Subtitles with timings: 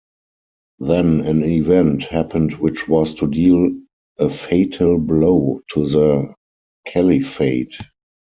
[0.79, 3.69] Then an event happened which was to deal
[4.17, 6.33] a fatal blow to the
[6.87, 7.75] Caliphate.